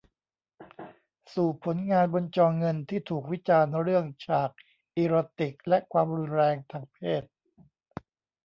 [1.33, 4.49] สู่ผลงานบนจอเงินที่ถูกวิจารณ์เรื่องฉาก
[4.97, 7.23] อีโรติกและความรุนแรงทางเพศ